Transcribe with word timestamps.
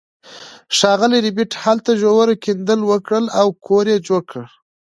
ښاغلي 0.77 1.19
ربیټ 1.27 1.51
هلته 1.63 1.91
ژور 2.01 2.27
کیندل 2.43 2.79
وکړل 2.91 3.25
او 3.39 3.47
کور 3.65 3.85
یې 3.91 3.97
جوړ 4.07 4.21
کړ 4.31 4.43